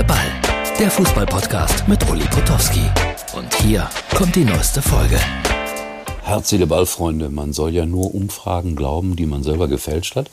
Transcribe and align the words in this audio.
Seele, 0.00 0.04
Ball. 0.04 0.76
Der 0.78 0.90
Fußballpodcast 0.90 1.86
mit 1.86 2.08
Uli 2.08 2.24
Potowski. 2.24 2.80
Und 3.36 3.54
hier 3.56 3.88
kommt 4.16 4.34
die 4.34 4.44
neueste 4.44 4.80
Folge. 4.80 5.20
Herz, 6.22 6.48
Seele, 6.48 6.66
Ball, 6.66 6.86
Freunde. 6.86 7.28
Man 7.28 7.52
soll 7.52 7.74
ja 7.74 7.84
nur 7.84 8.14
Umfragen 8.14 8.76
glauben, 8.76 9.14
die 9.14 9.26
man 9.26 9.42
selber 9.42 9.68
gefälscht 9.68 10.16
hat. 10.16 10.30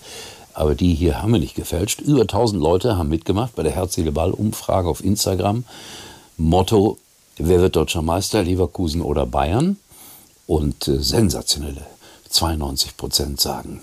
Aber 0.54 0.74
die 0.74 0.94
hier 0.94 1.22
haben 1.22 1.34
wir 1.34 1.40
nicht 1.42 1.56
gefälscht. 1.56 2.00
Über 2.00 2.22
1000 2.22 2.62
Leute 2.62 2.98
haben 2.98 3.10
mitgemacht 3.10 3.56
bei 3.56 3.64
der 3.64 3.74
Herz, 3.74 3.96
Seele, 3.96 4.14
Ball 4.14 4.32
Umfrage 4.32 4.88
auf 4.88 5.04
Instagram. 5.04 5.66
Motto, 6.38 6.98
wer 7.38 7.60
wird 7.60 7.76
deutscher 7.76 8.02
Meister, 8.02 8.44
Leverkusen 8.44 9.02
oder 9.02 9.26
Bayern? 9.26 9.76
Und 10.46 10.88
äh, 10.88 11.02
sensationelle 11.02 11.86
92 12.30 12.96
Prozent 12.96 13.42
sagen 13.42 13.82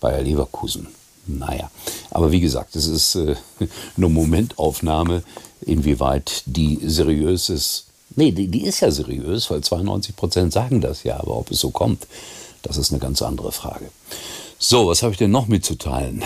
Bayer 0.00 0.22
Leverkusen. 0.22 0.86
Naja, 1.26 1.70
aber 2.10 2.32
wie 2.32 2.40
gesagt, 2.40 2.76
es 2.76 2.86
ist 2.86 3.14
äh, 3.14 3.36
eine 3.96 4.08
Momentaufnahme, 4.08 5.22
inwieweit 5.60 6.42
die 6.46 6.80
seriös 6.84 7.48
ist. 7.48 7.86
Nee, 8.16 8.32
die, 8.32 8.48
die 8.48 8.64
ist 8.64 8.80
ja 8.80 8.90
seriös, 8.90 9.50
weil 9.50 9.62
92 9.62 10.16
Prozent 10.16 10.52
sagen 10.52 10.80
das 10.80 11.04
ja, 11.04 11.18
aber 11.18 11.36
ob 11.36 11.50
es 11.50 11.60
so 11.60 11.70
kommt, 11.70 12.06
das 12.62 12.76
ist 12.76 12.90
eine 12.90 13.00
ganz 13.00 13.22
andere 13.22 13.52
Frage. 13.52 13.90
So, 14.58 14.86
was 14.86 15.02
habe 15.02 15.12
ich 15.12 15.18
denn 15.18 15.30
noch 15.30 15.48
mitzuteilen? 15.48 16.22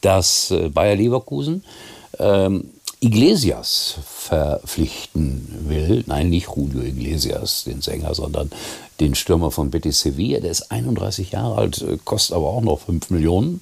Dass 0.00 0.50
äh, 0.50 0.68
Bayer 0.68 0.96
Leverkusen 0.96 1.64
ähm, 2.18 2.70
Iglesias 3.00 3.96
verpflichten 4.02 5.46
will. 5.68 6.04
Nein, 6.06 6.30
nicht 6.30 6.48
Julio 6.54 6.82
Iglesias, 6.82 7.64
den 7.64 7.82
Sänger, 7.82 8.14
sondern 8.14 8.50
den 9.00 9.14
Stürmer 9.14 9.50
von 9.50 9.70
Betis 9.70 10.00
Sevilla. 10.00 10.40
Der 10.40 10.50
ist 10.50 10.70
31 10.70 11.32
Jahre 11.32 11.56
alt, 11.56 11.82
äh, 11.82 11.98
kostet 12.04 12.36
aber 12.36 12.48
auch 12.48 12.62
noch 12.62 12.80
5 12.80 13.10
Millionen 13.10 13.60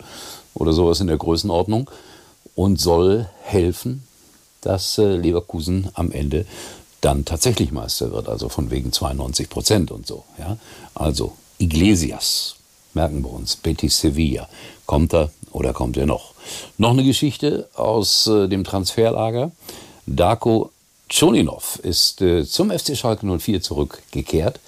oder 0.54 0.72
sowas 0.72 1.00
in 1.00 1.06
der 1.06 1.16
Größenordnung 1.16 1.90
und 2.54 2.80
soll 2.80 3.28
helfen, 3.42 4.02
dass 4.60 4.98
äh, 4.98 5.16
Leverkusen 5.16 5.88
am 5.94 6.12
Ende 6.12 6.46
dann 7.00 7.24
tatsächlich 7.24 7.72
Meister 7.72 8.12
wird, 8.12 8.28
also 8.28 8.48
von 8.48 8.70
wegen 8.70 8.92
92 8.92 9.48
Prozent 9.50 9.90
und 9.90 10.06
so. 10.06 10.24
Ja? 10.38 10.56
Also 10.94 11.32
Iglesias, 11.58 12.56
merken 12.94 13.22
wir 13.22 13.32
uns, 13.32 13.56
Betis 13.56 13.98
Sevilla. 13.98 14.48
Kommt 14.86 15.12
er 15.14 15.30
oder 15.50 15.72
kommt 15.72 15.96
er 15.96 16.06
noch? 16.06 16.34
Noch 16.78 16.90
eine 16.90 17.04
Geschichte 17.04 17.68
aus 17.74 18.26
äh, 18.26 18.48
dem 18.48 18.64
Transferlager. 18.64 19.50
Darko 20.06 20.70
Choninov 21.12 21.78
ist 21.82 22.22
äh, 22.22 22.44
zum 22.46 22.70
FC 22.70 22.96
Schalke 22.96 23.26
04 23.26 23.62
zurückgekehrt 23.62 24.60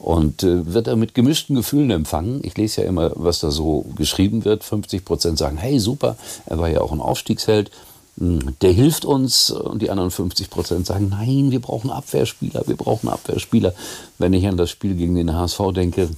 und 0.00 0.42
äh, 0.42 0.72
wird 0.72 0.86
er 0.88 0.96
mit 0.96 1.14
gemischten 1.14 1.54
Gefühlen 1.54 1.90
empfangen. 1.90 2.40
Ich 2.42 2.56
lese 2.56 2.82
ja 2.82 2.88
immer, 2.88 3.12
was 3.14 3.40
da 3.40 3.50
so 3.50 3.84
geschrieben 3.96 4.44
wird. 4.46 4.64
50 4.64 5.04
Prozent 5.04 5.38
sagen, 5.38 5.58
hey, 5.58 5.78
super, 5.78 6.16
er 6.46 6.58
war 6.58 6.68
ja 6.68 6.80
auch 6.80 6.90
ein 6.90 7.02
Aufstiegsheld. 7.02 7.70
Hm, 8.18 8.56
der 8.62 8.72
hilft 8.72 9.04
uns 9.04 9.50
und 9.50 9.82
die 9.82 9.90
anderen 9.90 10.10
50 10.10 10.48
Prozent 10.48 10.86
sagen, 10.86 11.10
nein, 11.10 11.50
wir 11.50 11.60
brauchen 11.60 11.90
Abwehrspieler, 11.90 12.62
wir 12.66 12.76
brauchen 12.76 13.10
Abwehrspieler. 13.10 13.74
Wenn 14.16 14.32
ich 14.32 14.46
an 14.48 14.56
das 14.56 14.70
Spiel 14.70 14.94
gegen 14.94 15.16
den 15.16 15.34
HSV 15.34 15.60
denke, 15.74 16.08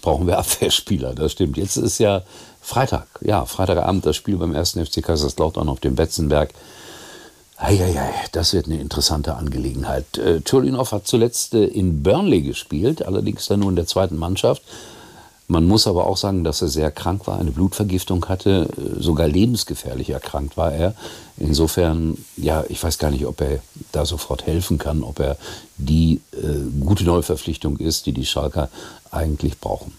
brauchen 0.00 0.28
wir 0.28 0.38
Abwehrspieler, 0.38 1.12
das 1.12 1.32
stimmt. 1.32 1.56
Jetzt 1.56 1.76
ist 1.76 1.98
ja 1.98 2.22
Freitag, 2.60 3.08
ja, 3.20 3.44
Freitagabend 3.46 4.06
das 4.06 4.14
Spiel 4.14 4.36
beim 4.36 4.54
1. 4.54 4.78
FC 4.78 5.02
Kaiserslautern 5.02 5.68
auf 5.68 5.80
dem 5.80 5.96
Betzenberg. 5.96 6.54
Eieiei, 7.62 8.12
das 8.32 8.52
wird 8.54 8.66
eine 8.66 8.80
interessante 8.80 9.36
Angelegenheit. 9.36 10.18
Äh, 10.18 10.40
Cholinov 10.40 10.90
hat 10.90 11.06
zuletzt 11.06 11.54
äh, 11.54 11.64
in 11.64 12.02
Burnley 12.02 12.42
gespielt, 12.42 13.06
allerdings 13.06 13.46
dann 13.46 13.60
nur 13.60 13.70
in 13.70 13.76
der 13.76 13.86
zweiten 13.86 14.16
Mannschaft. 14.16 14.62
Man 15.46 15.66
muss 15.66 15.86
aber 15.86 16.06
auch 16.06 16.16
sagen, 16.16 16.42
dass 16.42 16.60
er 16.60 16.68
sehr 16.68 16.90
krank 16.90 17.26
war, 17.28 17.38
eine 17.38 17.52
Blutvergiftung 17.52 18.26
hatte, 18.28 18.68
äh, 18.76 19.00
sogar 19.00 19.28
lebensgefährlich 19.28 20.10
erkrankt 20.10 20.56
war 20.56 20.72
er. 20.72 20.94
Insofern, 21.36 22.18
ja, 22.36 22.64
ich 22.68 22.82
weiß 22.82 22.98
gar 22.98 23.12
nicht, 23.12 23.26
ob 23.26 23.40
er 23.40 23.60
da 23.92 24.06
sofort 24.06 24.44
helfen 24.44 24.78
kann, 24.78 25.04
ob 25.04 25.20
er 25.20 25.36
die 25.76 26.20
äh, 26.32 26.80
gute 26.80 27.04
Neuverpflichtung 27.04 27.76
ist, 27.76 28.06
die 28.06 28.12
die 28.12 28.26
Schalker 28.26 28.70
eigentlich 29.12 29.60
brauchen. 29.60 29.92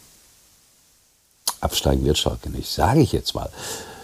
Absteigen 1.62 2.04
wird 2.04 2.18
Schalke 2.18 2.50
nicht, 2.50 2.70
sage 2.70 3.00
ich 3.00 3.14
jetzt 3.14 3.36
mal. 3.36 3.50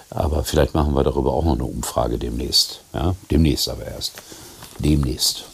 Aber 0.09 0.43
vielleicht 0.43 0.73
machen 0.73 0.95
wir 0.95 1.03
darüber 1.03 1.33
auch 1.33 1.45
noch 1.45 1.53
eine 1.53 1.65
Umfrage 1.65 2.17
demnächst. 2.17 2.81
Ja? 2.93 3.15
Demnächst 3.29 3.69
aber 3.69 3.85
erst. 3.85 4.13
Demnächst. 4.79 5.45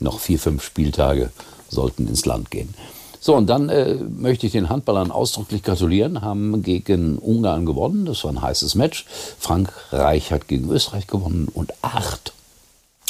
Noch 0.00 0.20
vier, 0.20 0.38
fünf 0.38 0.62
Spieltage 0.62 1.30
sollten 1.68 2.06
ins 2.06 2.26
Land 2.26 2.50
gehen. 2.50 2.74
So, 3.20 3.34
und 3.34 3.48
dann 3.48 3.68
äh, 3.68 3.94
möchte 3.94 4.46
ich 4.46 4.52
den 4.52 4.68
Handballern 4.68 5.10
ausdrücklich 5.10 5.62
gratulieren, 5.62 6.22
haben 6.22 6.62
gegen 6.62 7.18
Ungarn 7.18 7.66
gewonnen. 7.66 8.04
Das 8.04 8.22
war 8.24 8.32
ein 8.32 8.42
heißes 8.42 8.74
Match. 8.74 9.06
Frankreich 9.38 10.30
hat 10.30 10.46
gegen 10.46 10.70
Österreich 10.70 11.06
gewonnen 11.06 11.48
und 11.52 11.72
acht 11.82 12.32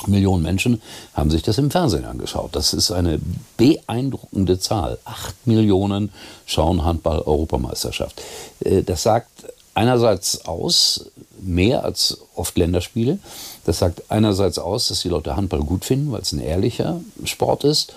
Millionen 0.06 0.44
Menschen 0.44 0.80
haben 1.12 1.30
sich 1.30 1.42
das 1.42 1.58
im 1.58 1.72
Fernsehen 1.72 2.04
angeschaut. 2.04 2.50
Das 2.52 2.72
ist 2.72 2.92
eine 2.92 3.20
beeindruckende 3.56 4.58
Zahl. 4.60 4.98
Acht 5.04 5.34
Millionen 5.46 6.12
schauen 6.46 6.84
Handball-Europameisterschaft. 6.84 8.22
Äh, 8.60 8.82
das 8.82 9.02
sagt 9.02 9.28
einerseits 9.78 10.44
aus, 10.44 11.06
mehr 11.40 11.84
als 11.84 12.18
oft 12.34 12.58
Länderspiele. 12.58 13.18
Das 13.64 13.78
sagt 13.78 14.02
einerseits 14.10 14.58
aus, 14.58 14.88
dass 14.88 15.02
die 15.02 15.08
Leute 15.08 15.36
Handball 15.36 15.60
gut 15.60 15.84
finden, 15.84 16.10
weil 16.10 16.22
es 16.22 16.32
ein 16.32 16.40
ehrlicher 16.40 17.00
Sport 17.22 17.62
ist. 17.62 17.94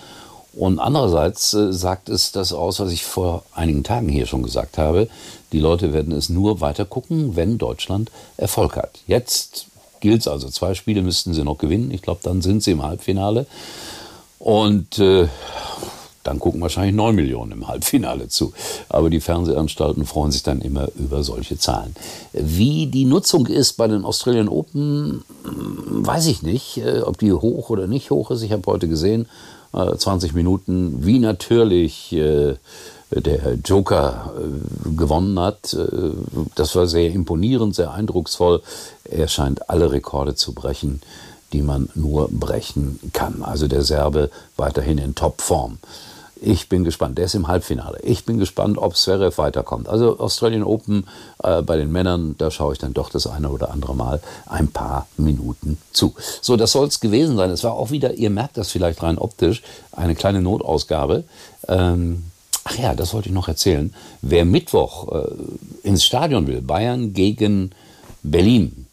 Und 0.54 0.78
andererseits 0.78 1.54
äh, 1.54 1.72
sagt 1.72 2.08
es 2.08 2.30
das 2.30 2.52
aus, 2.52 2.78
was 2.78 2.92
ich 2.92 3.04
vor 3.04 3.42
einigen 3.52 3.82
Tagen 3.82 4.08
hier 4.08 4.26
schon 4.26 4.44
gesagt 4.44 4.78
habe. 4.78 5.08
Die 5.50 5.58
Leute 5.58 5.92
werden 5.92 6.12
es 6.12 6.28
nur 6.28 6.60
weiter 6.60 6.84
gucken, 6.84 7.34
wenn 7.34 7.58
Deutschland 7.58 8.12
Erfolg 8.36 8.76
hat. 8.76 9.00
Jetzt 9.08 9.66
gilt 10.00 10.20
es 10.20 10.28
also, 10.28 10.48
zwei 10.50 10.74
Spiele 10.74 11.02
müssten 11.02 11.34
sie 11.34 11.42
noch 11.42 11.58
gewinnen. 11.58 11.90
Ich 11.90 12.02
glaube, 12.02 12.20
dann 12.22 12.42
sind 12.42 12.62
sie 12.62 12.72
im 12.72 12.82
Halbfinale. 12.82 13.46
Und 14.38 14.98
äh, 15.00 15.26
dann 16.22 16.38
gucken 16.38 16.60
wahrscheinlich 16.60 16.94
9 16.94 17.14
Millionen 17.14 17.52
im 17.52 17.68
Halbfinale 17.68 18.28
zu. 18.28 18.52
Aber 18.88 19.10
die 19.10 19.20
Fernsehanstalten 19.20 20.06
freuen 20.06 20.32
sich 20.32 20.42
dann 20.42 20.60
immer 20.60 20.88
über 20.96 21.22
solche 21.22 21.58
Zahlen. 21.58 21.94
Wie 22.32 22.86
die 22.86 23.04
Nutzung 23.04 23.46
ist 23.46 23.74
bei 23.74 23.88
den 23.88 24.04
Australian 24.04 24.48
Open, 24.48 25.24
hm, 25.44 26.06
weiß 26.06 26.26
ich 26.26 26.42
nicht, 26.42 26.78
äh, 26.78 27.00
ob 27.00 27.18
die 27.18 27.32
hoch 27.32 27.70
oder 27.70 27.86
nicht 27.86 28.10
hoch 28.10 28.30
ist. 28.30 28.42
Ich 28.42 28.52
habe 28.52 28.62
heute 28.66 28.88
gesehen, 28.88 29.26
20 29.72 30.30
äh, 30.30 30.34
Minuten, 30.34 31.04
wie 31.04 31.18
natürlich 31.18 32.12
äh, 32.12 32.56
der 33.10 33.54
Joker 33.62 34.32
gewonnen 34.96 35.38
hat. 35.38 35.76
Das 36.54 36.74
war 36.74 36.86
sehr 36.86 37.10
imponierend, 37.12 37.74
sehr 37.74 37.92
eindrucksvoll. 37.92 38.62
Er 39.04 39.28
scheint 39.28 39.68
alle 39.68 39.92
Rekorde 39.92 40.34
zu 40.34 40.54
brechen, 40.54 41.02
die 41.52 41.60
man 41.60 41.90
nur 41.94 42.30
brechen 42.30 42.98
kann. 43.12 43.42
Also 43.42 43.68
der 43.68 43.82
Serbe 43.82 44.30
weiterhin 44.56 44.96
in 44.96 45.14
Topform. 45.14 45.76
Ich 46.44 46.68
bin 46.68 46.82
gespannt. 46.82 47.18
Der 47.18 47.26
ist 47.26 47.36
im 47.36 47.46
Halbfinale. 47.46 48.00
Ich 48.02 48.24
bin 48.24 48.38
gespannt, 48.38 48.76
ob 48.76 48.96
Zverev 48.96 49.38
weiterkommt. 49.38 49.88
Also 49.88 50.18
Australian 50.18 50.64
Open 50.64 51.06
äh, 51.40 51.62
bei 51.62 51.76
den 51.76 51.92
Männern, 51.92 52.34
da 52.36 52.50
schaue 52.50 52.72
ich 52.72 52.80
dann 52.80 52.94
doch 52.94 53.10
das 53.10 53.28
eine 53.28 53.48
oder 53.48 53.70
andere 53.70 53.94
Mal 53.94 54.20
ein 54.46 54.66
paar 54.66 55.06
Minuten 55.16 55.78
zu. 55.92 56.14
So, 56.40 56.56
das 56.56 56.72
soll 56.72 56.88
es 56.88 56.98
gewesen 56.98 57.36
sein. 57.36 57.50
Es 57.50 57.62
war 57.62 57.74
auch 57.74 57.92
wieder, 57.92 58.14
ihr 58.14 58.28
merkt 58.28 58.56
das 58.56 58.72
vielleicht 58.72 59.04
rein 59.04 59.18
optisch, 59.18 59.62
eine 59.92 60.16
kleine 60.16 60.42
Notausgabe. 60.42 61.22
Ähm, 61.68 62.24
ach 62.64 62.76
ja, 62.76 62.96
das 62.96 63.14
wollte 63.14 63.28
ich 63.28 63.34
noch 63.34 63.46
erzählen. 63.46 63.94
Wer 64.20 64.44
Mittwoch 64.44 65.12
äh, 65.12 65.28
ins 65.84 66.04
Stadion 66.04 66.48
will, 66.48 66.60
Bayern 66.60 67.14
gegen 67.14 67.70
Berlin, 68.24 68.86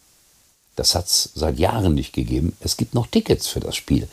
das 0.75 0.93
hat 0.93 1.07
es 1.07 1.31
seit 1.33 1.57
Jahren 1.57 1.95
nicht 1.95 2.13
gegeben. 2.13 2.55
Es 2.59 2.77
gibt 2.77 2.93
noch 2.93 3.07
Tickets 3.07 3.47
für 3.47 3.59
das 3.59 3.75
Spiel. 3.75 4.07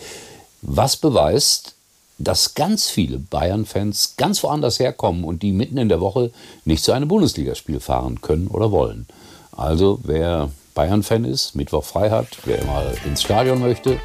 Was 0.63 0.97
beweist, 0.97 1.75
dass 2.19 2.54
ganz 2.54 2.88
viele 2.88 3.19
Bayern-Fans 3.19 4.15
ganz 4.16 4.43
woanders 4.43 4.78
herkommen 4.78 5.25
und 5.25 5.43
die 5.43 5.53
mitten 5.53 5.78
in 5.78 5.88
der 5.88 6.00
Woche 6.00 6.32
nicht 6.65 6.82
zu 6.82 6.93
einem 6.93 7.09
Bundesligaspiel 7.09 7.81
fahren 7.81 8.20
können 8.20 8.49
oder 8.49 8.70
wollen. 8.70 9.06
Also 9.52 10.00
wer 10.02 10.50
Bayern-Fan 10.75 11.25
ist, 11.25 11.55
Mittwoch 11.55 11.85
frei 11.85 12.11
hat, 12.11 12.29
wer 12.44 12.64
mal 12.64 12.96
ins 13.05 13.23
Stadion 13.23 13.61
möchte, 13.61 13.99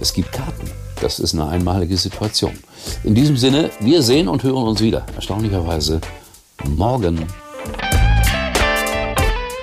es 0.00 0.12
gibt 0.12 0.32
Karten. 0.32 0.70
Das 1.00 1.18
ist 1.18 1.34
eine 1.34 1.48
einmalige 1.48 1.96
Situation. 1.96 2.58
In 3.04 3.14
diesem 3.14 3.36
Sinne, 3.36 3.70
wir 3.80 4.02
sehen 4.02 4.28
und 4.28 4.42
hören 4.42 4.66
uns 4.66 4.80
wieder, 4.80 5.04
erstaunlicherweise 5.14 6.00
morgen. 6.64 7.26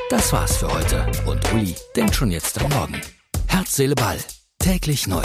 Das 0.09 0.31
war's 0.31 0.57
für 0.57 0.71
heute 0.71 1.05
und 1.25 1.53
Uli 1.53 1.75
denkt 1.95 2.15
schon 2.15 2.29
jetzt 2.29 2.61
am 2.61 2.69
Morgen. 2.69 3.01
Herz, 3.47 3.75
Seele, 3.75 3.95
Ball. 3.95 4.17
Täglich 4.59 5.07
neu. 5.07 5.23